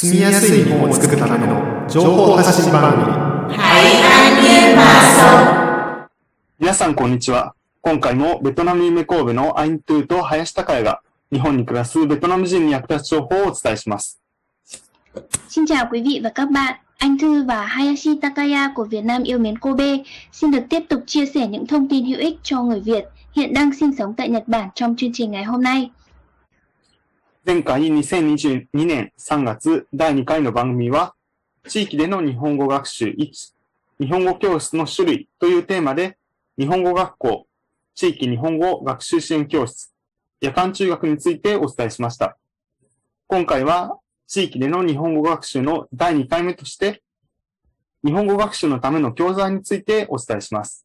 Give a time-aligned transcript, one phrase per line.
[0.00, 3.04] 住みやすい日本を作るための情報発信番組。
[6.60, 7.56] 皆さん、こんにちは。
[7.82, 14.20] 今回もベトナム夢神戸のアイントゥーと林孝也が日本に暮らすベトナム人に役立つ情報をお伝えします。
[15.48, 16.76] Xin chào quý vị và các bạn.
[16.98, 19.96] Anh Thư và Hayashi Takaya của Việt Nam yêu mến Kobe
[20.32, 23.54] xin được tiếp tục chia sẻ những thông tin hữu ích cho người Việt hiện
[23.54, 25.90] đang sinh sống tại Nhật Bản trong chương trình ngày hôm nay.
[27.48, 31.14] 前回2022年3月第2回の番組は、
[31.66, 33.14] 地域での日本語学習1、
[34.00, 36.18] 日本語教室の種類というテーマで、
[36.58, 37.46] 日本語学校、
[37.94, 39.94] 地域日本語学習支援教室、
[40.42, 42.36] 夜間中学についてお伝えしました。
[43.28, 47.02] 今回は、地域での日本語学習の第2回目として、
[48.04, 50.84] 日本語学習のための教材についてお伝えします。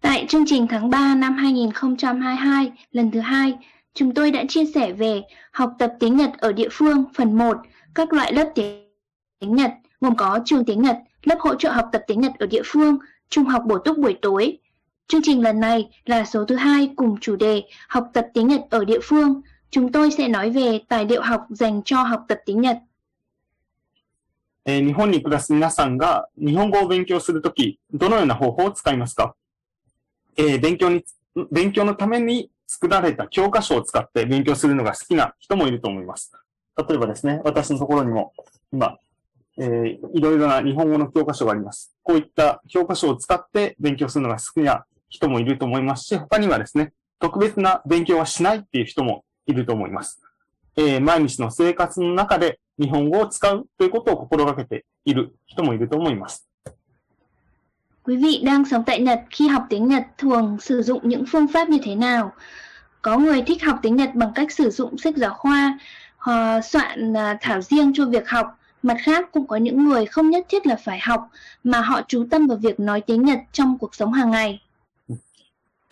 [0.00, 3.58] Tại chương trình tháng 3 năm 2022, lần thứ hai,
[3.97, 7.57] chúng tôi đã chia sẻ về học tập tiếng Nhật ở địa phương phần 1,
[7.95, 12.03] các loại lớp tiếng Nhật gồm có trường tiếng Nhật, lớp hỗ trợ học tập
[12.07, 12.97] tiếng Nhật ở địa phương,
[13.29, 14.57] trung học bổ túc buổi tối.
[15.07, 18.61] Chương trình lần này là số thứ hai cùng chủ đề học tập tiếng Nhật
[18.69, 19.41] ở địa phương.
[19.71, 22.77] Chúng tôi sẽ nói về tài liệu học dành cho học tập tiếng Nhật.
[24.65, 29.35] えー日本に暮らす皆さんが日本語を勉強するとき、どのような方法を使いますか、
[30.37, 31.03] えー勉強に、
[31.51, 36.30] 勉強のために 作られた教科書を使って勉強するのが好きな人もいると思います。
[36.76, 38.34] 例えばですね、私のところにも
[38.72, 38.98] 今、
[39.58, 41.96] えーいろいろな日本語の教科書があります。
[42.02, 50.20] こういった教科書を使って勉強するのが好きな人もいると思いますし、他にはですね、特別な勉強はしないっていう人もいると思います。
[50.76, 56.47] えー毎日の生活の中で日本語を使うということを心がけている人もいると思います。
[58.07, 61.69] Quý vị đang sống tại Nhật khi học tiếng Nhật thường sử dụng những phương pháp
[61.69, 62.33] như thế nào?
[63.01, 65.79] Có người thích học tiếng Nhật bằng cách sử dụng sách giáo khoa,
[66.17, 68.47] họ soạn à, thảo riêng cho việc học.
[68.83, 71.29] Mặt khác cũng có những người không nhất thiết là phải học
[71.63, 74.59] mà họ chú tâm vào việc nói tiếng Nhật trong cuộc sống hàng ngày.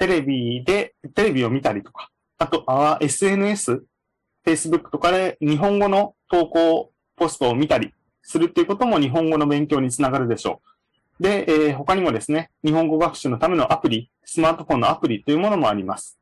[0.01, 2.09] テレビで、テレビを見たりとか、
[2.39, 7.93] あとは SNS、Facebook とかで日本語の投稿ポストを見たり
[8.23, 10.71] するっていうことも日本語の勉強につながるでしょう。
[11.20, 16.18] で、えー他にもですね、日本語学習のためのアプリ、スマートフォンのアプリというものもあります。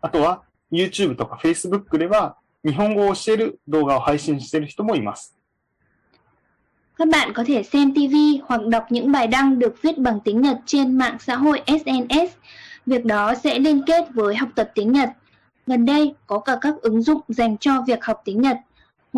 [0.00, 5.34] あとは YouTube とか Facebook では日本語を教える動画を配信している人もいます。
[6.98, 10.58] Các bạn có thể xem TV hoặc đọc những bài đăng được viết bằng tiếng Nhật
[10.66, 12.36] trên mạng xã hội SNS.
[12.86, 15.10] Việc đó sẽ liên kết với học tập tiếng Nhật.
[15.66, 18.58] Gần đây có cả các ứng dụng dành cho việc học tiếng Nhật.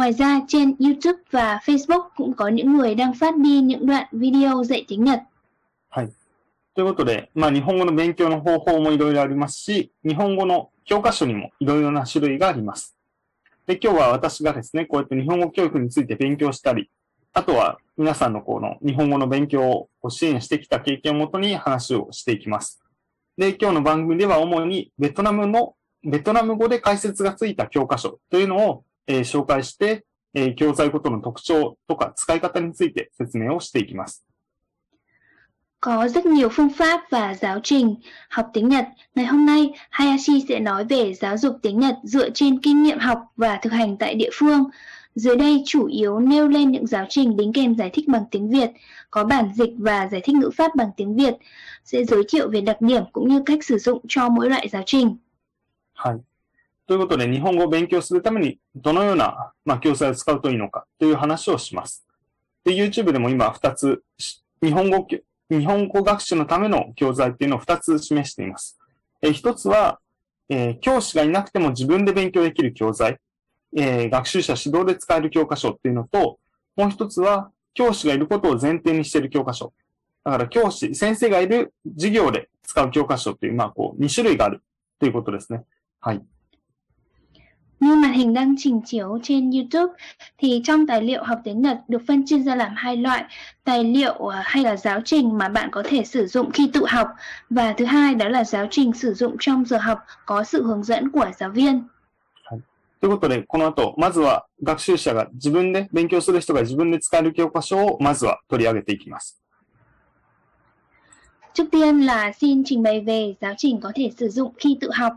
[0.00, 4.06] Ngoài ra trên YouTube và Facebook cũng có những người đang phát đi những đoạn
[4.12, 5.21] video dạy tiếng Nhật.
[6.75, 12.97] ということで、まあ日本語の勉強の方法もいろいろありますし、日本語の教科書にもいろいろな種類があります。
[13.66, 16.89] で、今日は私がですね、こうやって日本語教育について勉強したり、
[17.34, 22.83] あとは皆さんのこの日本語の勉強を支援してきた経験をもとに話をしていきます。
[23.37, 34.25] で、今日の番組では主にベトナムの、ベトナム語で解説がついた教科書というのを、えー紹介して、えー教材ごとの特徴とか使い方について説明をしていきます。
[35.81, 37.96] Có rất nhiều phương pháp và giáo trình
[38.29, 38.85] học tiếng Nhật.
[39.16, 43.00] Ngày hôm nay, Hayashi sẽ nói về giáo dục tiếng Nhật dựa trên kinh nghiệm
[43.00, 44.63] học và thực hành tại địa phương.
[45.16, 48.50] Dưới đây chủ yếu nêu lên những giáo trình đính kèm giải thích bằng tiếng
[48.50, 48.69] Việt,
[49.12, 51.34] có bản dịch và giải thích ngữ pháp bằng tiếng Việt,
[51.84, 54.84] sẽ giới thiệu về đặc điểm cũng như cách sử dụng cho mỗi loại giáo
[54.85, 55.18] trình.
[55.96, 56.28] はい。
[56.86, 62.06] ということで、日本語を勉強するために、どのような、まあ、教材を使うといいのかという話をします。
[62.64, 64.02] で、YouTube でも今2つ、
[64.62, 65.06] 日本語、
[65.50, 68.78] 日本語学習のための教材っていうのを2つ示しています。
[69.22, 70.00] えー一つは、
[70.48, 73.18] えー教師がいなくても自分で勉強できる教材、
[73.76, 76.38] えー学習者指導で使える教科書っていうのと、
[76.76, 79.72] もう一つは、教師がいることを前提にしている教科書。
[80.24, 84.62] だから教師、先生がいる授業で使う教科書っていう、まあ、こう、2種類がある
[84.98, 85.64] ということですね。
[86.00, 86.22] はい。
[87.79, 89.94] Như màn hình đang trình chiếu trên YouTube
[90.38, 93.26] thì trong tài liệu học tiếng Nhật được phân chia ra làm hai loại,
[93.64, 96.85] tài liệu à, hay là giáo trình mà bạn có thể sử dụng khi tự
[96.87, 97.08] học
[97.49, 100.84] và thứ hai đó là giáo trình sử dụng trong giờ học có sự hướng
[100.84, 101.84] dẫn của giáo viên.
[103.02, 109.40] ということで、この後、まずは学習者が自分で勉強する人が自分で使える教科書をまずは取り上げていきます。
[111.53, 114.90] Trước tiên là xin trình bày về giáo trình có thể sử dụng khi tự
[114.93, 115.14] học.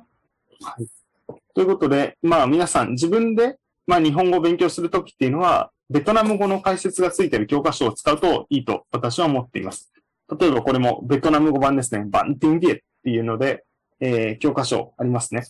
[1.53, 3.57] ということで、まあ皆さん自分で、
[3.87, 9.91] まあ日本語を勉強するときっていうのは、ベトナム語の解説がついている教科書を使うといいと私は思っています。
[10.39, 12.05] 例えばこれもベトナム語版ですね。
[12.07, 13.63] バンティンディエっていうので、
[13.99, 15.43] えー教科書ありますね。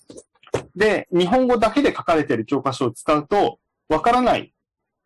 [0.75, 3.59] で、日本語だけで書かれている教科書を使うと、
[3.89, 4.53] わからない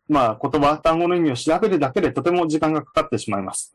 [0.08, 3.74] まあ、言葉、単語の意味を調べるだけでとても時間がかかってしまいます。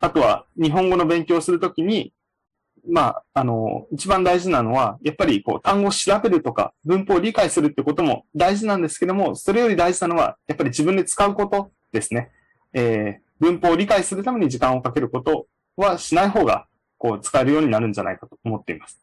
[0.00, 2.12] あとは、日本語の勉強をするときに、
[2.86, 12.30] まあ、あの、一番大事なのは、やっぱりこう、単語を調べるとか、文法を理解するってことも大事なんですけども、それより大事なのは、やっぱり自分で使うことですね。
[12.72, 15.46] えー、文法を理解するために時間をかけること
[15.76, 16.66] はしない方が、
[16.98, 19.00] こう、使えるようになるんじゃないかと思っています。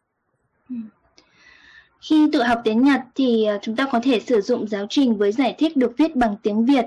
[2.02, 5.32] Khi tự học tiếng Nhật thì chúng ta có thể sử dụng giáo trình với
[5.32, 6.86] giải thích được viết bằng tiếng Việt.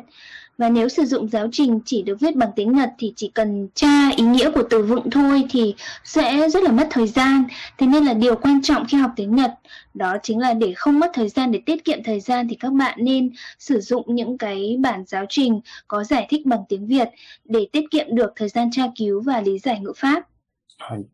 [0.57, 3.67] Và nếu sử dụng giáo trình chỉ được viết bằng tiếng Nhật thì chỉ cần
[3.75, 7.43] tra ý nghĩa của từ vựng thôi thì sẽ rất là mất thời gian.
[7.77, 9.51] Thế nên là điều quan trọng khi học tiếng Nhật
[9.93, 12.73] đó chính là để không mất thời gian để tiết kiệm thời gian thì các
[12.73, 17.09] bạn nên sử dụng những cái bản giáo trình có giải thích bằng tiếng Việt
[17.45, 20.23] để tiết kiệm được thời gian tra cứu và lý giải ngữ pháp.
[20.79, 21.05] はい。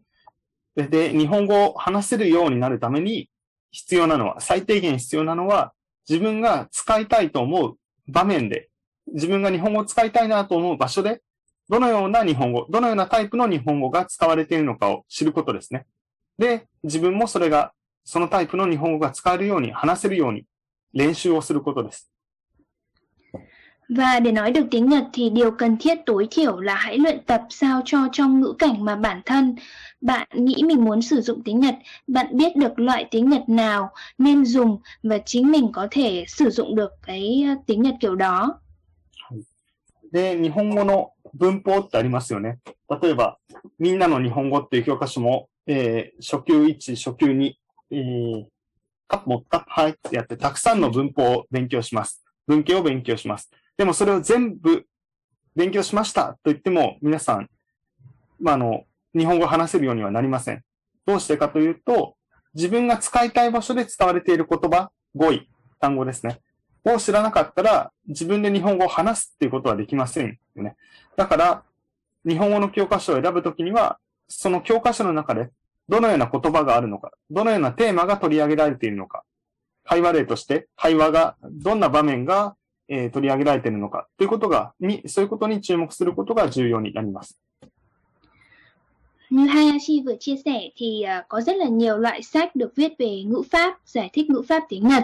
[0.75, 3.29] で、で日本語を話せるようになるために
[3.71, 5.73] 必要なのは、最低限必要なのは、
[6.07, 7.77] 自分が使いたいと思う
[8.07, 8.68] 場面で、
[9.06, 11.22] 自分が日本語を使いたいなと思う場所で、
[11.68, 15.86] どのような日本語、どのようなタイプの日本語が使われているのかを知ることですね。
[16.38, 17.72] で、自分もそれが、
[18.04, 20.44] そのタイプの日本語が使えるように、話せるように
[20.92, 22.10] 練習をすることです。
[23.96, 27.42] Và để nói được tiếng Nhật thì điều cần thiết tối thiểu là hãy luyện tập
[27.48, 29.54] sao cho trong ngữ cảnh mà bản thân
[30.00, 31.74] bạn nghĩ mình muốn sử dụng tiếng Nhật,
[32.06, 36.50] bạn biết được loại tiếng Nhật nào nên dùng và chính mình có thể sử
[36.50, 38.60] dụng được cái tiếng Nhật kiểu đó.
[40.12, 42.58] で、日本語の文法ってありますよね。
[43.02, 43.38] 例えば、
[43.78, 47.52] みんなの日本語っていう教科書も、えー初級1、初級2、
[47.92, 48.44] えー、
[49.06, 52.24] カップもカップはいってやって、たくさんの文法を勉強します。
[52.46, 53.50] 文系を勉強します。
[53.76, 54.84] でもそれを全部
[55.54, 57.48] 勉強しましたと言っても、皆さん、
[58.40, 58.84] まあ、あの、
[59.16, 60.62] 日本語を話せるようにはなりません。
[61.06, 62.16] どうしてかというと、
[62.54, 65.48] 自分が使いたい場所で使われている言葉、語彙、
[65.80, 66.40] 単語ですね。
[66.84, 70.76] を知らなかったら、自分で日本語を話すっていうことはできませんよね。
[71.16, 71.62] だから、
[72.26, 73.98] 日本語の教科書を選ぶときには、
[74.28, 75.50] その教科書の中で、
[75.88, 79.24] どのような言葉があるのか、どのようなテーマが取り上げられているのか、
[79.84, 82.56] 会話例として、会話が、どんな場面が、
[82.88, 87.40] えー取り上げられているのか、ということが、に、そういうことに注目することが重要になります。
[89.29, 93.23] Như Hayashi vừa chia sẻ thì à, có rất là nhiều loại sách được viết về
[93.23, 95.03] ngữ pháp, giải thích ngữ pháp tiếng Nhật.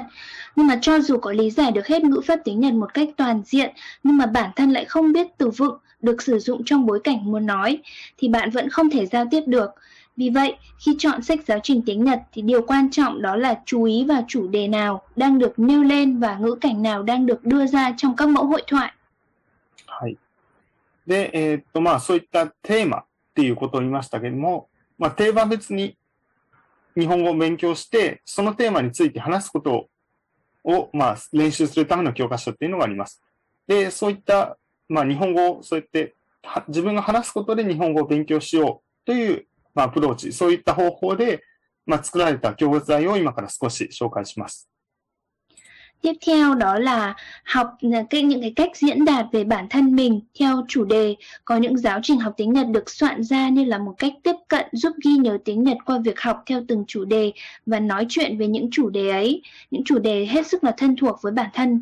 [0.55, 3.09] Nhưng mà cho dù có lý giải được hết ngữ pháp tiếng Nhật một cách
[3.17, 3.73] toàn diện,
[4.03, 7.31] nhưng mà bản thân lại không biết từ vựng được sử dụng trong bối cảnh
[7.31, 7.77] muốn nói,
[8.17, 9.69] thì bạn vẫn không thể giao tiếp được.
[10.17, 10.55] Vì vậy,
[10.85, 14.05] khi chọn sách giáo trình tiếng Nhật thì điều quan trọng đó là chú ý
[14.05, 17.67] vào chủ đề nào đang được nêu lên và ngữ cảnh nào đang được đưa
[17.67, 18.93] ra trong các mẫu hội thoại.
[19.87, 20.17] はい。
[21.05, 23.03] で、えーっと、まあ、そういったテーマ
[23.36, 25.98] っていうことを言いましたけども、まあ、テーマ別に
[26.96, 29.90] 日本語を勉強して、そのテーマについて話すこと
[30.64, 33.22] を、まあ、練習するための教科書っていうのがあります。
[33.66, 34.56] で、そういった、
[34.88, 36.14] まあ、日本語をそうやって
[36.68, 41.42] 自分が話すことで日本語を勉強しようという、まあ、アプローチ、そういった方法で、
[41.84, 44.70] まあ、作られた教材を今から少し紹介します。
[46.01, 50.21] Tiếp theo đó là học là cái những cái cách diễn đạt về bản thân mình
[50.39, 51.15] theo chủ đề.
[51.45, 54.35] Có những giáo trình học tiếng Nhật được soạn ra như là một cách tiếp
[54.47, 57.31] cận giúp ghi nhớ tiếng Nhật qua việc học theo từng chủ đề
[57.65, 59.41] và nói chuyện về những chủ đề ấy,
[59.71, 61.79] những chủ đề hết sức là thân thuộc với bản thân.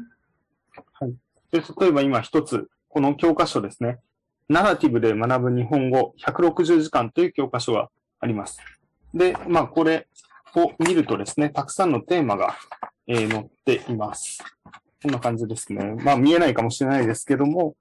[1.51, 3.97] で、例えば今一つ、この教科書ですね。
[4.49, 7.89] ナラティブで学ぶ日本語160時間という教科書が
[8.19, 8.59] あります。
[9.13, 10.07] で、まあこれ
[10.55, 12.55] を見るとですね、たくさんのテーマが、
[13.06, 14.42] えー載っています。
[15.02, 15.94] こんな感じですね。
[16.02, 17.76] まあ見えないかもしれないですけども、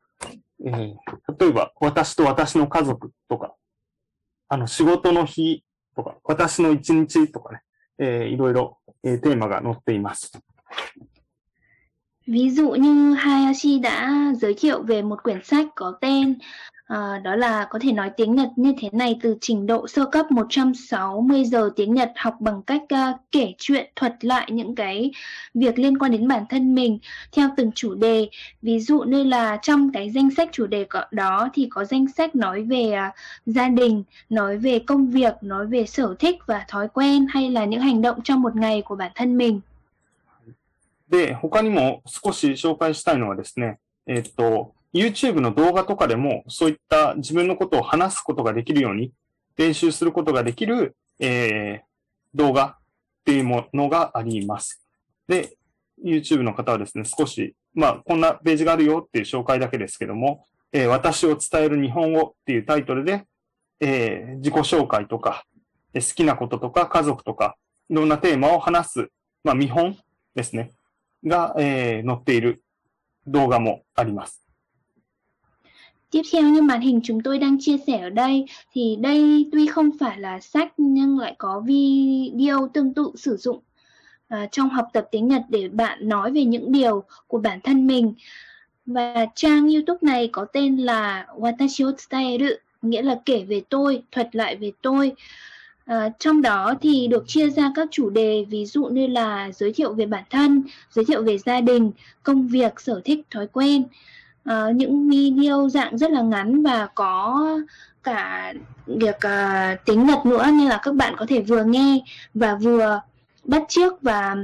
[0.65, 0.93] えー
[1.39, 3.55] 例えば私と私の家族とか、
[4.49, 5.63] あの仕事の日
[5.95, 7.61] とか、私の一日とかね、
[7.99, 10.31] えーいろいろ、えーテーマが載っています。
[12.25, 16.37] Ví dụ như Hayashi đã giới thiệu về một quyển sách có tên
[16.86, 20.04] à, đó là có thể nói tiếng Nhật như thế này từ trình độ sơ
[20.04, 25.10] cấp 160 giờ tiếng Nhật học bằng cách à, kể chuyện thuật lại những cái
[25.54, 26.98] việc liên quan đến bản thân mình
[27.32, 28.28] theo từng chủ đề.
[28.62, 32.06] Ví dụ như là trong cái danh sách chủ đề có- đó thì có danh
[32.08, 33.12] sách nói về à,
[33.46, 37.64] gia đình, nói về công việc, nói về sở thích và thói quen hay là
[37.64, 39.60] những hành động trong một ngày của bản thân mình.
[41.10, 49.11] で、他にも少し紹介したいのはですね、えっと、 YouTube の動画とかでもそういった自分のことを話すことができるように
[49.57, 51.93] 練習することができる、えー
[52.35, 52.77] 動画っ
[53.25, 54.83] ていうものがあります。
[55.27, 55.55] で、
[56.03, 63.25] YouTube の方はですね、少し、まあ、こんなページがあるよっていう紹介だけですけども、えー私を伝える日本語っていうタイトルで、
[63.79, 65.45] えー自己紹介とか、
[65.93, 67.55] 好きなこととか家族とか、
[67.89, 69.09] いろんなテーマを話す、
[69.43, 69.95] まあ、見本
[70.33, 70.71] ですね。
[71.23, 72.63] が、えー載っている
[73.27, 74.42] 動画もあります。
[76.13, 79.89] Tiếp theo như màn hình chúng tôi đang chia sẻ ở đây thì đây tuy không
[79.99, 83.59] phải là sách nhưng lại có video tương tự sử dụng
[84.27, 87.87] à, trong học tập tiếng Nhật để bạn nói về những điều của bản thân
[87.87, 88.13] mình.
[88.85, 94.03] Và trang YouTube này có tên là Watashi o Tsutaeru, nghĩa là kể về tôi,
[94.11, 95.11] thuật lại về tôi.
[95.85, 99.73] À, trong đó thì được chia ra các chủ đề ví dụ như là giới
[99.73, 101.91] thiệu về bản thân, giới thiệu về gia đình,
[102.23, 103.83] công việc, sở thích, thói quen
[104.44, 107.44] À, những video dạng rất là ngắn và có
[108.02, 108.52] cả
[108.86, 112.00] việc à, tiếng Nhật nữa nên là các bạn có thể vừa nghe
[112.34, 113.00] và vừa
[113.44, 114.36] bắt chước và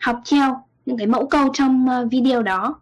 [0.00, 2.80] học theo những cái mẫu câu trong à, video đó.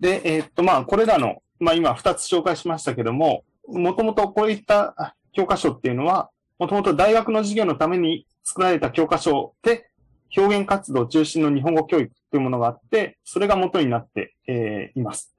[0.00, 9.88] で、えーっと、まあ、これらの、まあ、今2つ紹介しましたけども、もともとこういったあ教科書っていうのは、もともと大学の授業のために作られた教科書で、
[10.36, 15.35] 表現活動中心の日本語教育 というものがあって、それが元になって、えーいます。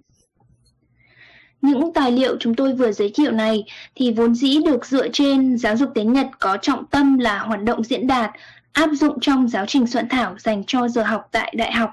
[1.62, 5.59] Những tài liệu chúng tôi vừa giới thiệu này thì vốn dĩ được dựa trên
[5.59, 8.30] giáo dục tiếng Nhật có trọng tâm là hoạt động diễn đạt,
[8.73, 11.90] áp dụng trong giáo trình soạn thảo dành cho giờ học tại đại học.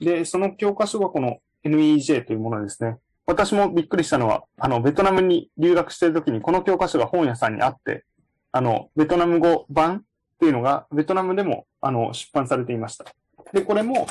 [0.00, 2.98] で、その教科書がこの NEJ というものですね。
[3.26, 8.04] 私もびっくりしたのは、あの、ベトナムに留学しているときにこの教科書が本屋さんにあって、
[8.52, 10.00] あの、ベトナム語版っ
[10.38, 13.06] ていうのがベトナムでも、あの、出版されていました。
[13.52, 14.06] で、これも、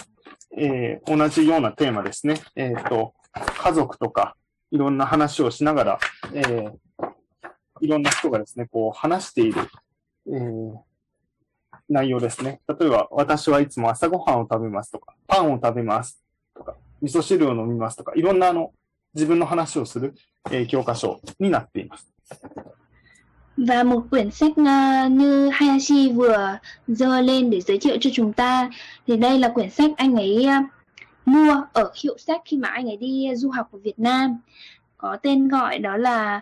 [0.58, 2.42] えー同じようなテーマですね。
[2.56, 3.14] えっ、と、
[3.60, 4.36] 家族とか、
[4.72, 6.00] いろんな話をしながら、
[6.34, 6.74] えー
[7.80, 9.62] いろんな人がですね、こう話している、
[10.28, 10.74] えー
[11.90, 12.60] 内容ですね。
[12.68, 16.22] 例えば、私はいつも朝ごはんを食べますとか、パンを食べます
[16.54, 18.74] とか、味噌汁を飲みますとか、いろんなあの、
[19.14, 20.14] 自分の話をする、
[20.52, 22.12] えー教科書になっています。
[23.58, 28.70] Và một quyển sách ờ, như Hayashi vừa dơ lên để giới thiệu cho chúng ta.
[29.08, 30.56] Thì đây là quyển sách anh ấy ờ,
[31.26, 34.38] mua ở hiệu sách khi mà anh ấy đi du học ở Việt Nam.
[34.98, 36.42] Có tên gọi đó là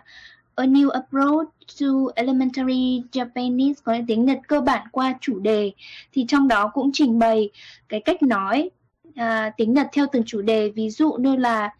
[0.54, 1.48] A New Approach
[1.80, 5.72] to Elementary Japanese có tiếng Nhật cơ bản qua chủ đề.
[6.12, 7.50] Thì trong đó cũng trình bày
[7.88, 8.70] cái cách nói
[9.08, 10.70] uh, tiếng Nhật theo từng chủ đề.
[10.70, 11.70] Ví dụ như là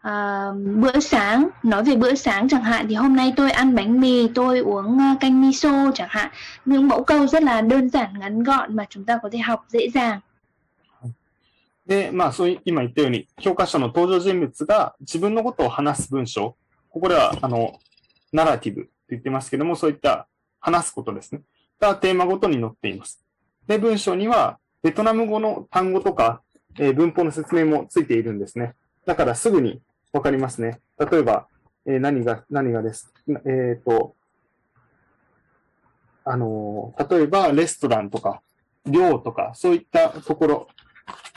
[0.00, 4.00] à, bữa sáng nói về bữa sáng chẳng hạn thì hôm nay tôi ăn bánh
[4.00, 6.30] mì tôi uống ờ, canh miso chẳng hạn
[6.64, 9.64] những mẫu câu rất là đơn giản ngắn gọn mà chúng ta có thể học
[9.68, 10.20] dễ dàng
[11.86, 16.54] で、まあ、そういう、今言ったように、教科書の登場人物が自分のことを話す文章、
[16.88, 17.80] ここでは、あの、
[18.32, 20.28] ナラティブと言ってますけども、そういった
[20.60, 21.40] 話すことですね。
[21.80, 23.20] がテーマごとに載っています。
[23.66, 26.42] で、文章には、ベトナム語の単語とか、
[26.78, 28.74] えー文法の説明もついているんですね。
[29.04, 30.80] だからすぐにわかりますね。
[30.98, 31.46] 例えば、
[31.86, 33.12] えー何が、何がです？
[33.46, 34.14] えっ、と、
[36.24, 38.42] あのー例えば、レストランとか、
[38.86, 40.68] 寮とか、そういったところ、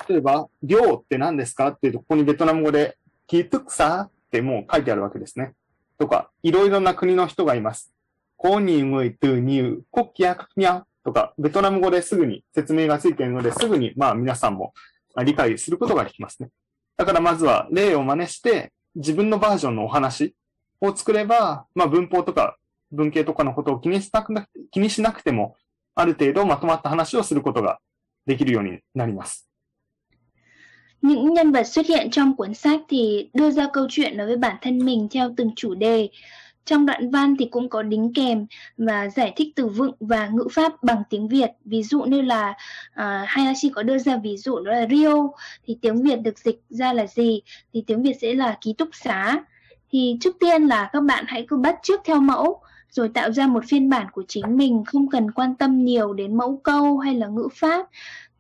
[0.10, 1.70] 例えば、寮って何ですか？
[1.70, 5.54] っていうと、ここにベトナム語で、キートクサーってもう書いてあるわけですね。
[5.98, 7.94] とか、いろいろな国の人がいます。
[8.36, 14.74] コーニームイトゥニュー、コッキャクニャとか、ベトナム語ですぐに説明がついているので、すぐに、まあ皆さんも
[15.24, 16.50] 理解することができますね。
[16.98, 20.36] だからまずは例を真似して、自分のバージョンのお話
[20.82, 22.58] を作れば、まあ文法とか
[22.92, 25.56] 文系とかのことを気にしなくな気にしなくても、
[25.96, 27.80] ある程度まとまった話をすることが
[28.26, 29.50] できるようになります。
[31.02, 34.58] Những nhân vật xuất hiện trong cuốn sách thì đưa ra câu chuyện nói với bản
[34.62, 36.10] thân mình theo từng chủ đề.
[36.66, 38.46] Trong đoạn văn thì cũng có đính kèm
[38.78, 41.52] và giải thích từ vựng và ngữ pháp bằng tiếng Việt.
[41.66, 45.30] Ví dụ như là uh, Hayashi có đưa ra ví dụ đó là Rio
[45.66, 47.42] thì tiếng Việt được dịch ra là gì?
[47.74, 49.44] Thì tiếng Việt sẽ là ký túc xá.
[49.92, 53.48] Thì trước tiên là các bạn hãy cứ bắt trước theo mẫu rồi tạo ra
[53.48, 57.16] một phiên bản của chính mình không cần quan tâm nhiều đến mẫu câu hay
[57.16, 57.88] là ngữ pháp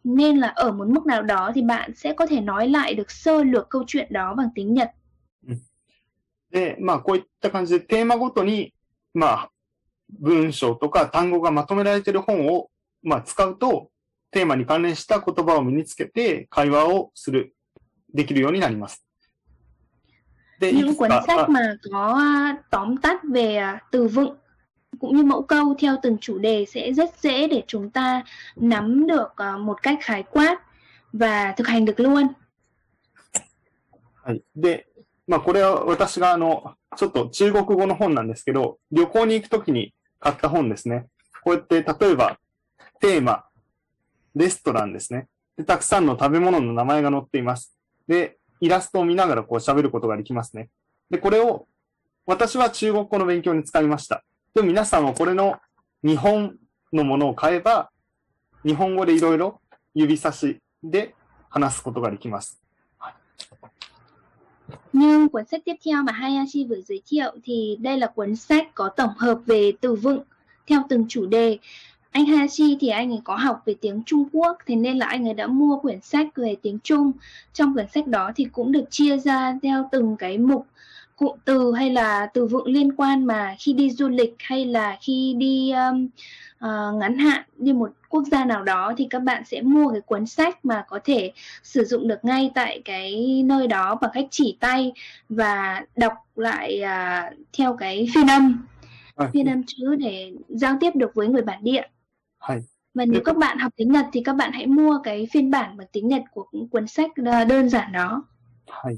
[0.03, 3.11] nên là ở một mức nào đó thì bạn sẽ có thể nói lại được
[3.11, 4.91] sơ lược câu chuyện đó bằng tiếng Nhật.
[6.53, 8.73] で、まあこういった感じでテーマごとに、
[9.13, 9.49] まあ
[10.19, 12.69] 文章とか単語がまとめられている本を、
[13.01, 13.89] まあ使うと、
[14.29, 17.55] テーマに関連した言葉を身につけて会話をする、
[18.13, 19.03] できるようになります。
[20.59, 22.17] で、い Những くつ cuốn か、sách あ mà có
[22.69, 24.37] tóm tắt về từ vựng
[24.99, 28.23] cũng như mẫu câu theo từng chủ đề sẽ rất dễ để chúng ta
[28.55, 30.61] nắm được một cách khái quát
[31.13, 32.27] và thực hành được luôn.
[34.23, 34.41] はい。
[34.55, 34.87] で、
[35.33, 41.07] まあこれは私があの、ちょっと中国語の本なんですけど、旅行に行くときに買った本ですね。
[41.43, 42.37] こうやって例えば、
[42.99, 43.45] テーマ、
[44.35, 45.27] レストランですね。
[45.57, 47.75] で、たくさんの食べ物の名前が載っています。
[48.07, 50.69] で、イラストを見ながらこう喋ることができますね。
[51.09, 51.65] で、これを、
[52.27, 54.23] 私は中国語の勉強に使いました。
[54.53, 55.57] でも皆さんはこれの
[56.03, 56.57] 日本
[56.93, 57.89] のものを買えば、
[58.63, 59.61] 日本語でいろいろ
[59.95, 61.15] 指差しで
[61.49, 62.62] 話すことができます。
[64.93, 68.89] Nhưng cuốn sách tiếp theo mà Hayashi vừa giới thiệu thì đây là cuốn sách có
[68.89, 70.19] tổng hợp về từ vựng
[70.67, 71.57] theo từng chủ đề.
[72.11, 75.27] Anh Hayashi thì anh ấy có học về tiếng Trung Quốc, thế nên là anh
[75.27, 77.11] ấy đã mua quyển sách về tiếng Trung.
[77.53, 80.67] Trong quyển sách đó thì cũng được chia ra theo từng cái mục
[81.15, 84.97] cụm từ hay là từ vựng liên quan mà khi đi du lịch hay là
[85.01, 86.09] khi đi um,
[86.65, 90.01] uh, ngắn hạn đi một quốc gia nào đó thì các bạn sẽ mua cái
[90.01, 91.31] cuốn sách mà có thể
[91.63, 94.91] sử dụng được ngay tại cái nơi đó bằng cách chỉ tay
[95.29, 98.65] và đọc lại uh, theo cái phiên âm
[99.15, 99.29] à.
[99.33, 99.51] phiên ừ.
[99.51, 101.83] âm chữ để giao tiếp được với người bản địa.
[102.39, 102.59] Hay.
[102.93, 105.77] Và nếu các bạn học tiếng Nhật thì các bạn hãy mua cái phiên bản
[105.77, 108.23] bằng tiếng Nhật của cuốn sách ờ, đơn giản đó.
[108.67, 108.93] Hay.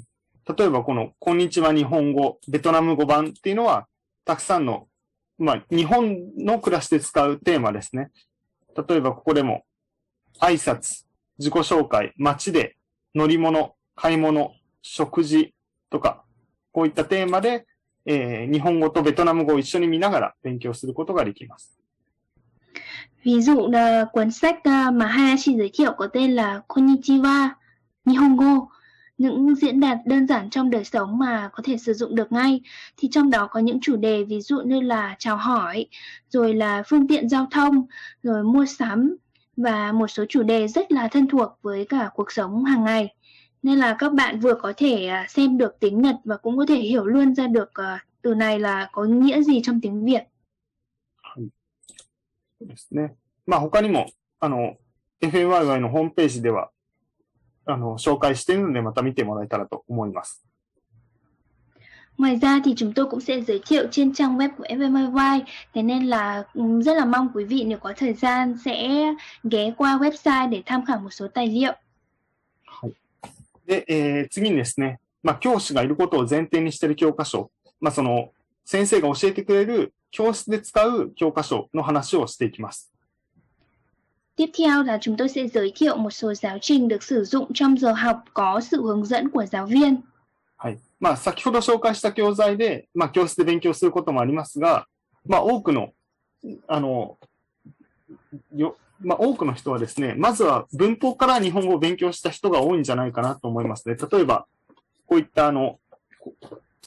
[0.47, 3.87] 例えばこの、こんにちは日本語、ベトナム語版っていうのは、
[4.25, 4.87] たくさんの、
[5.39, 8.11] まあ、日本の暮らしで使うテーマですね。
[8.87, 9.63] 例えばここでも、
[10.39, 11.05] 挨拶、
[11.39, 12.75] 自己紹介、街で、
[13.15, 15.55] 乗り物、買い物、食事
[15.89, 16.23] とか、
[16.71, 17.65] こういったテーマで、
[18.05, 21.79] えー日本語とベトナム語を一緒に見ながら勉強することができます。
[23.23, 27.49] Ví dụ là cuốn sách mà Hayashi giới thiệu có tên là Konnichiwa
[28.05, 28.67] Nihongo
[29.18, 32.60] những diễn đạt đơn giản trong đời sống mà có thể sử dụng được ngay
[32.96, 35.86] thì trong đó có những chủ đề ví dụ như là chào hỏi
[36.28, 37.86] rồi là phương tiện giao thông
[38.22, 39.16] rồi mua sắm
[39.56, 43.14] và một số chủ đề rất là thân thuộc với cả cuộc sống hàng ngày
[43.62, 46.66] nên là các bạn vừa có thể à, xem được tiếng Nhật và cũng có
[46.68, 50.22] thể hiểu luôn ra được à, từ này là có nghĩa gì trong tiếng Việt
[52.60, 53.14] そうですね。
[53.46, 54.06] まあ他にも、
[54.38, 54.76] あの、
[55.22, 56.70] FMYY のホームページでは、
[57.65, 60.45] あの、紹介しているので、また見てもらえたらと思います。
[62.17, 65.43] Ngoài ra thì chúng tôi cũng sẽ giới thiệu trên trang web của FMIY
[65.73, 66.43] Thế nên là
[66.81, 69.05] rất là mong quý vị nếu có thời gian sẽ
[69.43, 71.73] ghé qua website để tham khảo một số tài liệu
[73.67, 78.29] で、えー次にですね、まあ教師がいることを前提にしている教科書、まあその、
[78.63, 82.94] 先生が教えてくれる教室で使う教科書の話をしていきます。
[84.35, 87.77] Tiếp theo là chúng tôi sẽ giới thiệu một số giáo trình được sử dụng trong
[87.77, 90.01] giờ học có sự hướng dẫn của giáo viên
[90.57, 90.79] はい。
[90.99, 94.87] まあ先ほど紹介した教材で、まあ教室で勉強することもありますが、
[95.25, 95.93] まあ多くの、
[96.67, 97.17] あの、
[98.55, 103.95] よ、まあ多くの人はですね、まずは文法から日本語を勉強した人が多いんじゃないかなと思いますね。
[103.95, 104.47] 例えば、
[105.05, 105.79] こういったあの、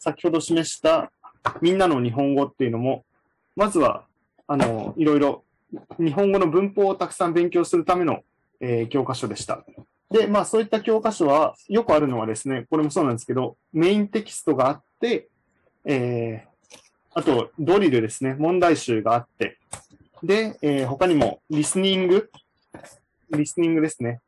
[0.01, 1.13] 先ほど示した
[1.61, 3.05] みんなの日本語っていうのも、
[3.55, 4.05] まずは、
[4.47, 5.45] あの、いろいろ
[5.99, 8.21] 日本語の文法をたくさん勉強するための、
[8.61, 9.65] えー教科書でした。
[10.11, 15.29] で、まあそういった教科書は、よくあるのはですね、これもそうなんですけど、メインテキストがあって、
[15.85, 16.81] えー、
[17.15, 19.59] あと、ドリルですね、問題集があって、
[20.23, 22.31] で、えー他にも、リスニング、
[23.31, 24.21] リスニングですね。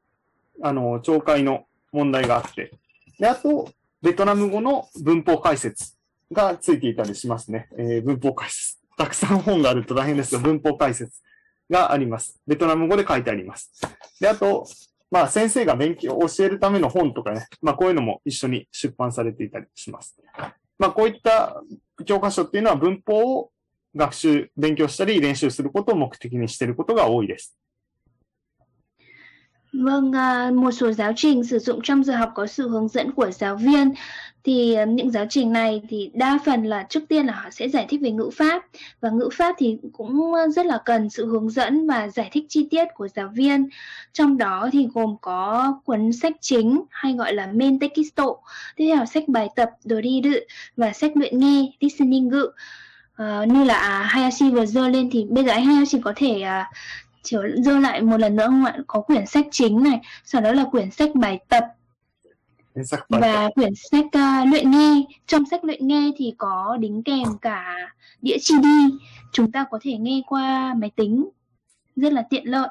[0.63, 2.73] あの、聴解の問題があって、
[3.19, 3.71] で、あと、
[4.03, 5.95] ベトナム語の文法解説
[6.33, 7.69] がついていたりしますね。
[7.79, 8.79] えー文法解説。
[8.99, 11.23] たくさん本があると大変ですが、文法解説
[11.71, 12.41] があります。
[12.47, 13.73] ベトナム語で書いてあります。
[14.21, 14.67] で、あと、
[15.11, 20.17] まあ先生が勉強を教えるための本とかね、まあこういうのも一緒に出版されていたりします。
[20.79, 21.63] まあこういった
[22.05, 23.51] 教科書っていうのは文法を
[23.95, 27.57] 学習、勉強したり練習することを目的にしていることが多いです。
[29.73, 30.11] Vâng,
[30.57, 33.57] một số giáo trình sử dụng trong giờ học có sự hướng dẫn của giáo
[33.57, 33.95] viên
[34.45, 37.69] thì ờ, những giáo trình này thì đa phần là trước tiên là họ sẽ
[37.69, 38.63] giải thích về ngữ pháp.
[39.01, 42.45] Và ngữ pháp thì cũng ờ, rất là cần sự hướng dẫn và giải thích
[42.49, 43.69] chi tiết của giáo viên.
[44.13, 48.27] Trong đó thì gồm có cuốn sách chính hay gọi là main tekisto
[48.77, 50.39] tiếp theo sách bài tập đồ đi doriru
[50.77, 52.51] và sách luyện nghe listening ngữ.
[53.23, 56.41] Uh, như là à, Hayashi vừa dơ lên thì bây giờ anh Hayashi có thể
[56.41, 56.77] à, uh,
[57.23, 58.77] chiều dơ lại một lần nữa không ạ?
[58.87, 61.65] Có quyển sách chính này sau đó là quyển sách bài tập
[63.09, 65.05] và quyển sách à, luyện nghe.
[65.27, 67.77] Trong sách luyện nghe thì có đính kèm cả
[68.23, 68.67] đĩa CD.
[69.33, 71.29] Chúng ta có thể nghe qua máy tính,
[71.97, 72.69] rất là tiện lợi.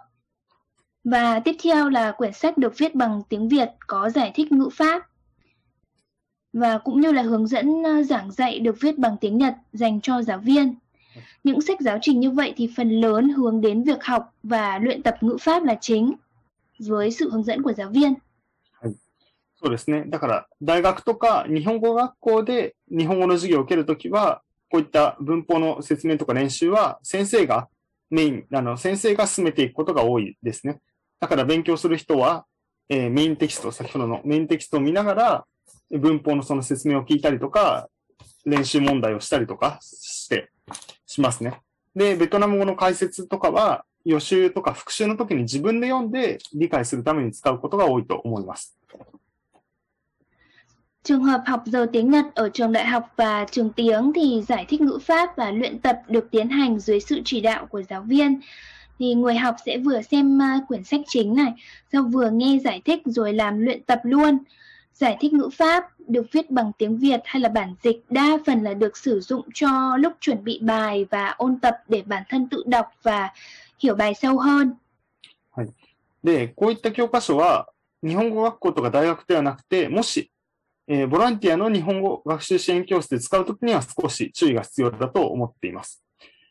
[1.03, 4.69] Và tiếp theo là quyển sách được viết bằng tiếng Việt có giải thích ngữ
[4.73, 5.09] pháp
[6.53, 10.01] và cũng như là hướng dẫn à, giảng dạy được viết bằng tiếng Nhật dành
[10.01, 10.75] cho giáo viên.
[11.43, 15.03] Những sách giáo trình như vậy thì phần lớn hướng đến việc học và luyện
[15.03, 16.13] tập ngữ pháp là chính
[16.79, 18.13] với sự hướng dẫn của giáo viên.
[19.61, 20.05] そうですね。
[20.07, 24.41] だから、大学とか日本語学校で日本語の授業を受けるときは、
[24.71, 27.67] こういった文法の説明とか練習は、先生が
[28.09, 30.79] メイン、あの、先生が進めていくことが多いですね。
[31.19, 32.45] だから勉強する人は、
[32.87, 35.45] えーメインテキスト、先ほどのメインテキストを見ながら、
[35.91, 37.89] 文法のその説明を聞いたりとか、
[38.45, 40.51] 練習問題をしたりとかして、
[41.05, 41.59] しますね。
[41.95, 48.77] で、ベトナム語の解説とかは、予習とか復習の時に自分で読んで理解するために使うことが多いと思います。
[51.08, 54.80] Trường hợp học giờ tiếng Nhật ở trường đại học và trường tiếng thì giải thích
[54.80, 58.40] ngữ pháp và luyện tập được tiến hành dưới sự chỉ đạo của giáo viên.
[58.98, 61.52] Thì người học sẽ vừa xem quyển sách chính này,
[61.92, 64.38] sau vừa nghe giải thích rồi làm luyện tập luôn.
[64.94, 68.62] Giải thích ngữ pháp được viết bằng tiếng Việt hay là bản dịch đa phần
[68.62, 72.48] là được sử dụng cho lúc chuẩn bị bài và ôn tập để bản thân
[72.48, 73.30] tự đọc và
[73.78, 74.74] hiểu bài sâu hơn.
[75.56, 75.68] はい。
[76.24, 77.68] で、こういった教科書は
[78.02, 80.30] 日本語学校とか大学ではなくて、もし、
[80.89, 86.03] えー、ボランティアの日本語学習支援教室で使うときには少し注意が必要だと思っています。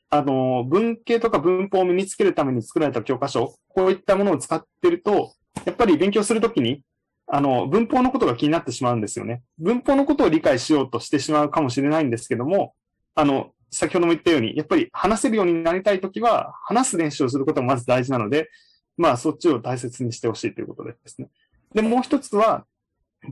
[0.09, 6.83] あの、文系とか文法を身につけるために作られた教科書、こういったものを使ってると、やっぱり勉強するときに
[7.31, 9.42] あの、文法のことが気になってしまうんですよね。
[9.59, 12.74] 文法のことを理解しようとしてしまうかもしれないんですけども、
[13.14, 18.48] あの、先ほども言ったように、やっぱり話せるようになりたいときは、話す練習をすることがまず大事なので、
[18.96, 21.29] まあ、そっちを大切にしてほしいということですね。
[21.74, 22.64] で、もう一つは、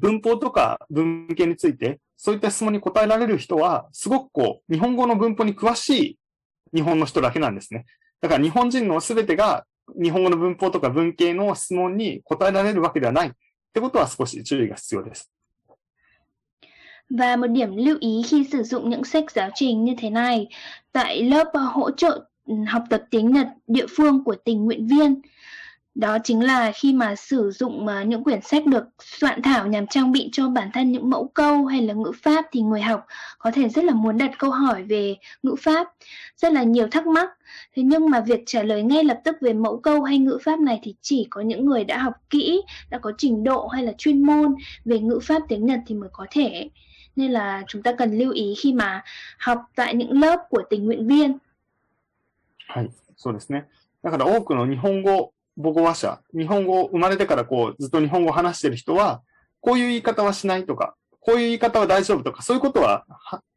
[0.00, 6.18] 文法とか文系について、そういった質問に答えられる人は、すごくこう、日本語の文法に詳しい
[6.74, 7.84] 日本の人だけなんですね。
[8.20, 9.64] だから日本人のすべてが
[10.02, 13.28] 日本語の文法とか文系の質問に答えられるわけではない。
[13.28, 13.32] っ
[13.72, 15.30] てことは少し注意が必要です。
[17.10, 20.48] Và một điểm lưu ý khi sử dụng những sách giáo trình như thế này,
[20.92, 22.28] tại lớp hỗ trợ
[22.66, 25.20] học tập tiếng Nhật địa phương của tình nguyện viên,
[25.95, 29.87] đó chính là khi mà sử dụng uh, những quyển sách được soạn thảo nhằm
[29.87, 33.05] trang bị cho bản thân những mẫu câu hay là ngữ pháp thì người học
[33.39, 35.87] có thể rất là muốn đặt câu hỏi về ngữ pháp
[36.37, 37.29] rất là nhiều thắc mắc
[37.75, 40.59] thế nhưng mà việc trả lời ngay lập tức về mẫu câu hay ngữ pháp
[40.59, 43.93] này thì chỉ có những người đã học kỹ đã có trình độ hay là
[43.97, 46.69] chuyên môn về ngữ pháp tiếng nhật thì mới có thể
[47.15, 49.03] nên là chúng ta cần lưu ý khi mà
[49.39, 51.37] học tại những lớp của tình nguyện viên
[52.67, 53.67] はい、そうですね。
[54.01, 59.22] だから多くの日本語 母語話者、日本語生まれてからこうずっと日本語を話してる人は、
[59.60, 63.04] こういう言い方はしないとか、こういう言い方は大丈夫とか、そういうことは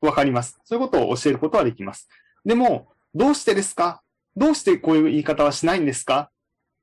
[0.02, 0.60] わかります。
[0.64, 2.10] そういうことを教えることはできます。
[2.46, 4.02] でも、どうしてですか？
[4.36, 6.32] どうしてこういう言い方はしないんですか？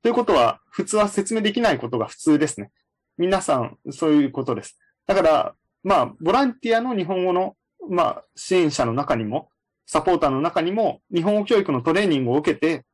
[0.03, 2.71] ということは、普通は説明できないことが普通ですね。
[3.17, 4.77] 皆さん、そういうことです。
[5.07, 7.55] だから、まあ、ボランティアの日本語の、
[7.89, 9.49] まあ、支援者の中にも、
[9.85, 12.85] サポーターの中にも、日本語教育のトレーニングを受けて、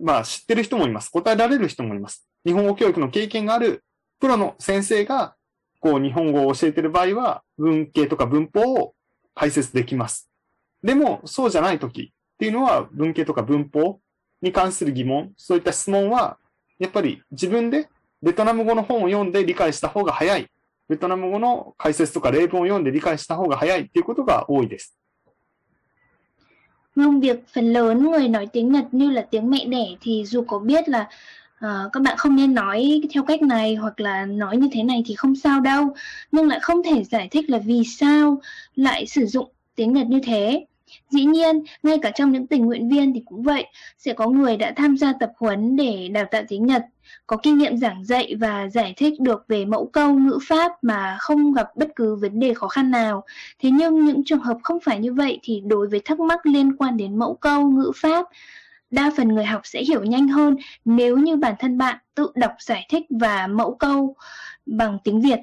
[0.00, 1.10] まあ知ってる人もいます。
[1.10, 2.26] 答えられる人もいます。
[2.44, 3.84] 日本語教育の経験がある
[4.20, 5.34] プロの先生が、
[5.80, 8.94] こう日本語を教えてる場合は、文系とか文法を
[9.34, 10.30] 解説できます。
[10.82, 14.00] でも、そうじゃない時っていうのは、文系とか文法
[14.40, 16.38] に関する疑問、そういった質問は、
[16.78, 17.88] やっぱり自分で
[18.22, 20.46] ベトナム語の本を読んで理解した方が早い。
[20.88, 24.96] ベトナム語の解説とか例文を読んで理解した方が早いっていうことが多いです。
[26.94, 30.58] Nhưng việc phần lớn người nói tiếng Nhật như là tiếng mẹ đẻ thì dù có
[30.58, 31.08] biết là
[31.64, 35.02] uh, các bạn không nên nói theo cách này hoặc là nói như thế này
[35.06, 35.94] thì không sao đâu,
[36.32, 38.40] nhưng lại không thể giải thích là vì sao
[38.76, 40.66] lại sử dụng tiếng Nhật như thế.
[41.10, 43.66] Dĩ nhiên, ngay cả trong những tình nguyện viên thì cũng vậy,
[43.98, 46.86] sẽ có người đã tham gia tập huấn để đào tạo tiếng Nhật,
[47.26, 51.16] có kinh nghiệm giảng dạy và giải thích được về mẫu câu ngữ pháp mà
[51.20, 53.24] không gặp bất cứ vấn đề khó khăn nào.
[53.58, 56.76] Thế nhưng những trường hợp không phải như vậy thì đối với thắc mắc liên
[56.76, 58.26] quan đến mẫu câu ngữ pháp,
[58.90, 62.52] đa phần người học sẽ hiểu nhanh hơn nếu như bản thân bạn tự đọc
[62.60, 64.16] giải thích và mẫu câu
[64.66, 65.38] bằng tiếng Việt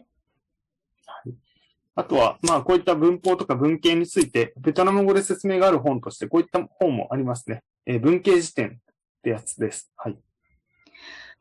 [2.00, 7.62] あとは、まあ、こういった文法とか文系について、ベトナム語で説明がある本として、こういった本もありますね。
[7.86, 8.72] えー、文系辞典っ
[9.22, 9.92] てやつです。
[9.98, 10.18] はい。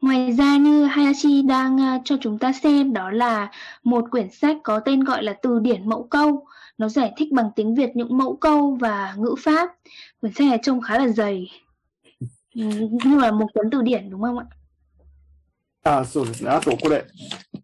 [0.03, 3.51] Ngoài ra như Hayashi đang cho chúng ta xem đó là
[3.85, 6.47] một quyển sách có tên gọi là Từ điển mẫu câu.
[6.79, 9.71] Nó giải thích bằng tiếng Việt những mẫu câu và ngữ pháp.
[10.21, 11.51] Quyển sách này trông khá là dày.
[12.55, 14.47] Như là một cuốn từ điển đúng không ạ?
[15.85, 16.51] あそうですね。
[16.51, 17.07] あと、これ、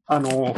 [0.06, 0.54] あの、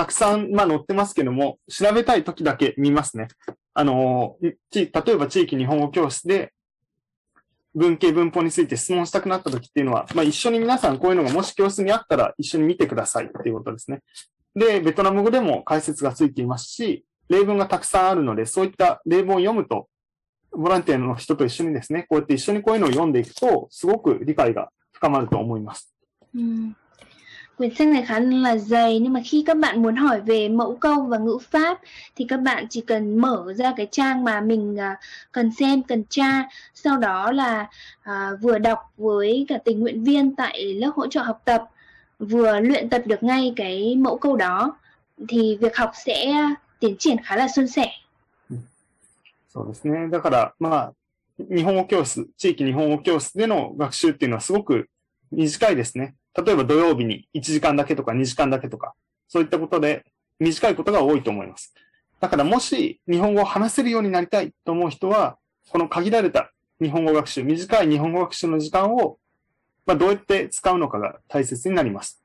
[0.00, 3.28] たくさん、まあ、載ってますけども、調べたい時だけ見ますね。
[3.74, 6.54] あの、例えば地域日本語教室で、
[7.74, 14.00] 文系文法について質問したくなった時っていうのは、まあ、一緒に皆さんこういうのがもし教室にあったら一緒に見てくださいっていうことですね。
[14.54, 19.86] で、ベトナム語でも解説がついていますし、例文がたくさんあるので、そういった例文を読むと、
[20.52, 25.94] ボランティアの人と一緒にですね、こうやって一緒にこういうのを読んでいくと、すごく理解が深まると思います。
[26.34, 26.74] うん
[27.59, 30.75] Quyển sách này khá là dày nhưng mà khi các bạn muốn hỏi về mẫu
[30.75, 31.79] câu và ngữ pháp
[32.15, 34.97] thì các bạn chỉ cần mở ra cái trang mà mình uh,
[35.31, 36.43] cần xem, cần tra.
[36.73, 37.69] Sau đó là
[38.09, 41.63] uh, vừa đọc với cả tình nguyện viên tại lớp hỗ trợ học tập,
[42.19, 44.77] vừa luyện tập được ngay cái mẫu câu đó
[45.27, 46.33] thì việc học sẽ
[46.79, 47.87] tiến triển khá là suôn sẻ.
[49.55, 50.09] そうですね。
[50.09, 50.93] だから、まあ、
[51.49, 54.89] 日本語教室、地域日本語教室での学習っていうのはすごく
[55.31, 56.13] 短いですね。
[56.36, 58.94] 例えば土曜日に1時間だけとか2時間だけとか、
[59.28, 60.04] そういったことで
[60.38, 61.74] 短いことが多いと思います。
[62.20, 65.38] だからもし日本語を話せるようになりたいと思う人は、
[65.70, 69.18] この限られた日本語学習、短い日本語学習の時間を、
[69.86, 72.22] まあ、どうやって使うのかが大切になります。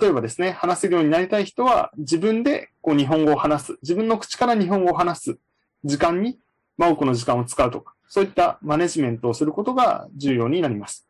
[0.00, 5.38] 例えばですね、話せるようになりたい人は、自分でこう日本語を話す、自分の口から日本語を話す
[5.84, 6.38] 時間に、
[6.76, 11.03] まあ、多くの時間を使うとか、そういったマネジメントをすることが重要になります。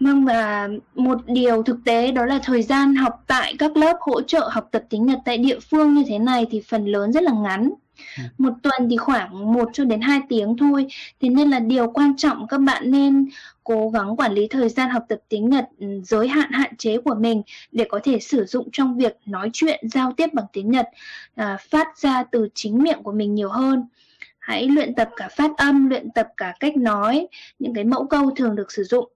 [0.00, 4.22] Vâng và một điều thực tế đó là thời gian học tại các lớp hỗ
[4.22, 7.22] trợ học tập tiếng Nhật tại địa phương như thế này thì phần lớn rất
[7.22, 7.70] là ngắn.
[8.16, 8.22] Ừ.
[8.38, 10.86] Một tuần thì khoảng 1 cho đến 2 tiếng thôi.
[11.20, 13.28] Thế nên là điều quan trọng các bạn nên
[13.64, 16.98] cố gắng quản lý thời gian học tập tiếng Nhật ừ, giới hạn hạn chế
[16.98, 20.70] của mình để có thể sử dụng trong việc nói chuyện, giao tiếp bằng tiếng
[20.70, 20.88] Nhật,
[21.34, 23.84] à, phát ra từ chính miệng của mình nhiều hơn.
[24.38, 27.26] Hãy luyện tập cả phát âm, luyện tập cả cách nói,
[27.58, 29.15] những cái mẫu câu thường được sử dụng。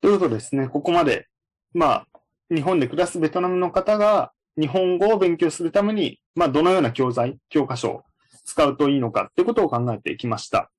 [0.00, 1.28] ということですね、ここまで、
[1.74, 2.06] まあ、
[2.54, 8.02] 日本で暮らすベトナムの方が日本語を勉強するために、まあ、どのような教材、教科書を
[8.44, 10.70] 使うといいのかっていうことを考えていきました。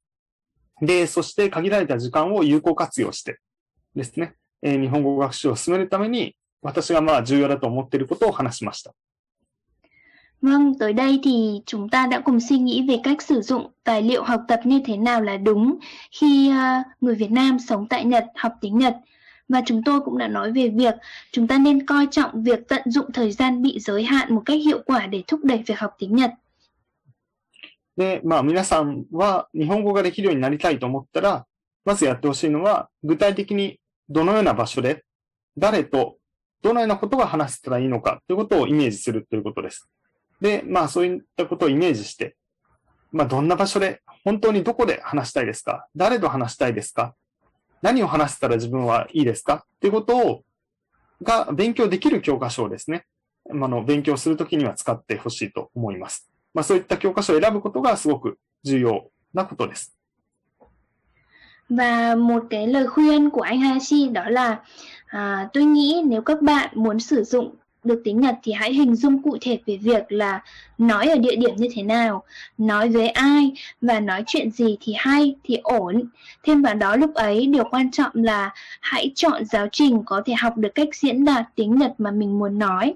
[0.82, 3.40] で、そして限られた時間を有効活用して
[3.96, 8.94] ですね、えー、日本語学習を進めるために、私がまあ重要だと思っていることを話しました。
[10.43, 14.23] Vâng, tới đây thì chúng ta đã cùng suy nghĩ về cách sử dụng tài liệu
[14.23, 15.79] học tập như thế nào là đúng
[16.11, 18.97] khi uh, người Việt Nam sống tại Nhật học tiếng Nhật.
[19.49, 20.95] Và chúng tôi cũng đã nói về việc
[21.33, 24.59] chúng ta nên coi trọng việc tận dụng thời gian bị giới hạn một cách
[24.65, 26.31] hiệu quả để thúc đẩy việc học tiếng Nhật.
[27.97, 31.47] で、まあ皆さんは日本語ができるようになりたいと思ったら、
[31.85, 35.05] まずやってほしいのは、具体的にどのような場所で、
[35.57, 36.17] 誰と、
[36.62, 39.89] どのようなことが話せたらいいのかということをイメージするということです。
[40.42, 42.36] で、まあそういったことをイメージして、
[43.12, 45.88] まあどんな場所で、本当にどこで話したいですか？
[45.96, 47.16] 誰と話したいですか？
[47.82, 49.66] 何を話せたら自分はいいですか？
[49.66, 50.44] っていうことを、
[51.22, 53.06] が勉強できる教科書をですね、
[53.50, 56.32] あの、勉強するときには使ってほしいと思います。
[56.54, 59.96] まあそういった教科書を選ぶことがすごく重要なことです。
[61.74, 64.62] Và một cái lời khuyên của anh Hashi đó là
[65.08, 68.95] à, tôi nghĩ nếu các bạn muốn sử dụng được tiếng Nhật thì hãy hình
[68.95, 70.43] dung cụ thể về việc là
[70.79, 72.25] nói ở địa điểm như thế nào,
[72.59, 76.03] nói với ai và nói chuyện gì thì hay, thì ổn.
[76.45, 80.35] Thêm vào đó lúc ấy điều quan trọng là hãy chọn giáo trình có thể
[80.35, 82.95] học được cách diễn đạt tiếng Nhật mà mình muốn nói.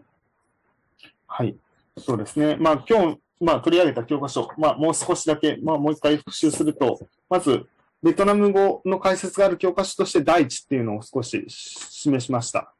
[1.26, 1.54] はい。
[1.96, 2.56] そうですね。
[2.58, 7.64] まあ今日、まあ取り上げた教科書、まあもう少しだけ、まあもう一回復習すると、まず、
[8.02, 12.74] ベトナム語の解説がある教科書として第一っていうのを少し示しました。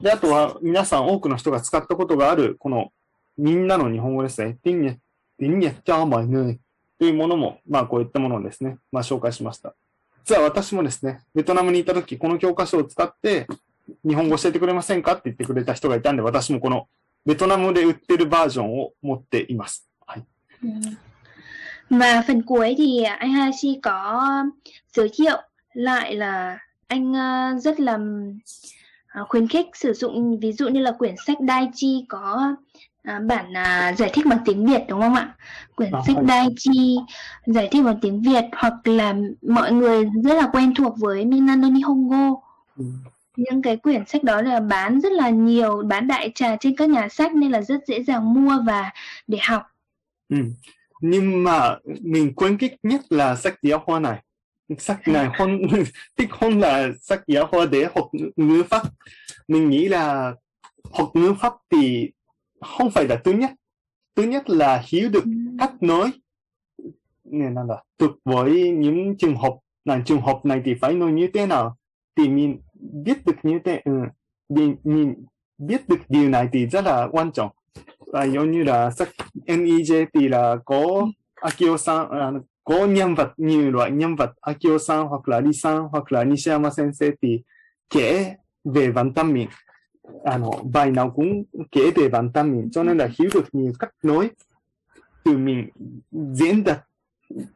[0.00, 2.92] で、あとは皆さん多くの人が使ったことがある、この
[3.36, 4.56] みんなの日本語ですね。
[4.62, 4.92] ティンニェ、
[5.38, 6.60] ティンニェチャーマイヌ
[6.98, 9.74] というものも、まあこういったものをですね、まあ紹介しました。
[10.24, 13.46] 実は私もですね、ベトナムにいたとき、この教科書を使って
[14.06, 15.12] 日本語教えてくれませんか？
[15.12, 16.86] って言ってくれた人がいたんで、私もこの
[17.24, 19.88] ベトナムで売ってるバージョンを持っています。
[20.06, 20.24] はい。
[21.90, 24.44] Và phần cuối thì anh Hashi có
[24.92, 25.36] giới thiệu
[25.74, 26.58] lại là
[26.88, 27.12] anh
[27.60, 27.98] rất là
[29.24, 32.54] khuyến khích sử dụng ví dụ như là quyển sách Dai Chi có
[33.02, 35.34] à, bản à, giải thích bằng tiếng Việt đúng không ạ?
[35.74, 36.96] Quyển à, sách Dai Chi
[37.46, 41.68] giải thích bằng tiếng Việt hoặc là mọi người rất là quen thuộc với Minano
[41.68, 42.40] Nihongo.
[42.76, 42.84] Ừ.
[43.36, 46.90] Những cái quyển sách đó là bán rất là nhiều, bán đại trà trên các
[46.90, 48.90] nhà sách nên là rất dễ dàng mua và
[49.26, 49.62] để học.
[50.28, 50.36] Ừ.
[51.00, 54.18] Nhưng mà mình khuyến khích nhất là sách giáo khoa này
[54.78, 55.62] sách này hôn
[56.16, 58.82] thích hôn là sách giáo khoa để học ngữ pháp.
[59.48, 60.34] Mình nghĩ là
[60.92, 62.10] học ngữ pháp thì
[62.60, 63.50] không phải là thứ nhất.
[64.16, 65.24] Thứ nhất là hiểu được
[65.58, 66.10] cách nói.
[67.24, 69.54] Nên là được với những trường hợp
[69.84, 71.76] là trường hợp này thì phải nói như thế nào?
[72.16, 72.60] Thì mình
[73.04, 73.92] biết được như thế ừ,
[74.48, 75.14] mình, mình
[75.58, 77.50] biết được điều này thì rất là quan trọng.
[78.12, 79.08] À, giống như là sách
[79.46, 82.30] NEJ thì là có Akio san à,
[82.68, 86.24] có nhân vật như loại nhân vật Akio san hoặc là Lee san hoặc là
[86.24, 87.42] Nishiyama sensei thì
[87.90, 89.48] kể về bản thân mình
[90.24, 93.44] à, nó, bài nào cũng kể về bản thân mình cho nên là hiểu được
[93.52, 94.30] nhiều cách nói
[95.24, 95.68] từ mình
[96.10, 96.80] diễn đạt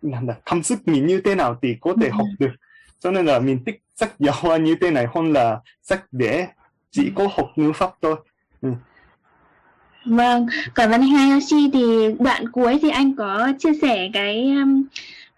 [0.03, 2.53] là cảm xúc mình như thế nào thì có thể học được.
[2.99, 6.47] Cho nên là mình thích sách giáo khoa như thế này hơn là sách để
[6.91, 8.17] chỉ có học ngữ pháp thôi.
[8.61, 8.73] Ừ.
[10.06, 11.82] Vâng, cảm ơn anh Hayashi thì
[12.20, 14.84] đoạn cuối thì anh có chia sẻ cái um,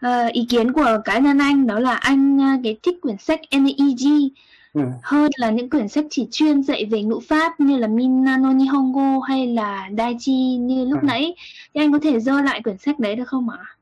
[0.06, 3.40] uh, ý kiến của cá nhân anh đó là anh uh, cái thích quyển sách
[3.52, 4.30] NEG
[4.74, 4.82] ừ.
[5.04, 9.20] hơn là những quyển sách chỉ chuyên dạy về ngữ pháp như là Minano Nihongo
[9.20, 11.06] hay là Daichi như lúc ừ.
[11.06, 11.36] nãy
[11.74, 13.76] thì anh có thể dơ lại quyển sách đấy được không ạ?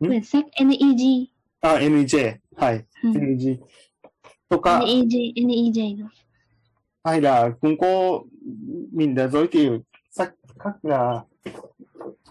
[0.00, 1.26] ん quyển sách NEG
[1.60, 2.38] あ、NEJ。
[2.56, 2.84] はい。
[3.02, 3.12] ừ.
[3.12, 3.60] NEG。
[4.48, 6.08] とか、 NEG NEG đúng.
[7.05, 8.25] は系啦，咁个
[8.91, 9.59] 面就再叫
[10.09, 10.25] 失
[10.57, 11.25] 格い，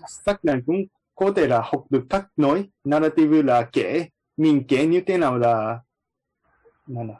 [0.09, 5.85] 失格咁嗰啲啦学得得耐，narrative 啦嘅面嘅要点样啦，
[6.89, 7.19] 嗱嗱，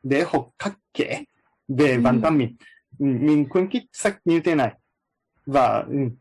[0.00, 1.26] 你学得嘅，
[1.66, 2.56] 你き、さっき，
[2.98, 4.74] 面困起失要点样，
[5.46, 6.16] 话嗯，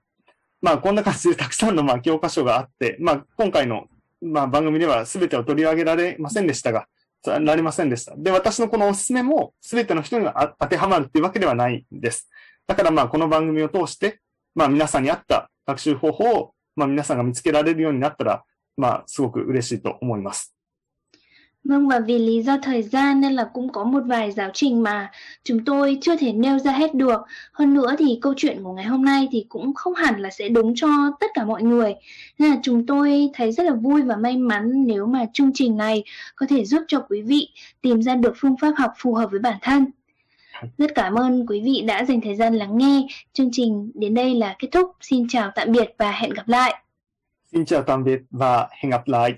[0.62, 3.88] 嘛，こんな感じでたくさんのまあ教科書があって、まあ今回の
[4.21, 6.89] まあ番組ではすべてを取り上げられませんでしたが。
[7.25, 8.15] られませんでした。
[8.17, 12.29] で、私のこのおすすめも全ての人には当てはまるっていうわけではないんです。
[12.67, 14.19] だからまあこの番組を通して、
[14.55, 18.43] まあ皆さんに合った学習方法を、まあ皆さんが見つけられるようになったら、
[18.77, 20.55] まあすごく嬉しいと思います。
[21.69, 25.12] Vâng và vì lý do thời gian nên là cũng có một vài giáo trình mà
[25.43, 27.21] chúng tôi chưa thể nêu ra hết được.
[27.51, 30.49] Hơn nữa thì câu chuyện của ngày hôm nay thì cũng không hẳn là sẽ
[30.49, 30.88] đúng cho
[31.19, 31.95] tất cả mọi người.
[32.39, 35.77] Nên là chúng tôi thấy rất là vui và may mắn nếu mà chương trình
[35.77, 36.03] này
[36.36, 37.49] có thể giúp cho quý vị
[37.82, 39.86] tìm ra được phương pháp học phù hợp với bản thân.
[40.77, 43.08] Rất cảm ơn quý vị đã dành thời gian lắng nghe.
[43.34, 44.91] Chương trình đến đây là kết thúc.
[45.01, 46.84] Xin chào tạm biệt và hẹn gặp lại.
[47.51, 49.34] Xin chào tạm biệt và hẹn gặp lại.